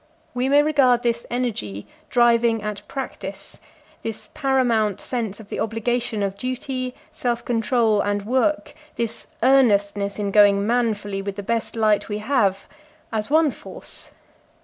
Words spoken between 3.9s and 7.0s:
this paramount sense of the obligation of duty,